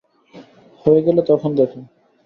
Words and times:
হয়ে 0.85 1.01
গেলে 1.05 1.21
তখন 1.29 1.49
দেখো। 1.59 1.79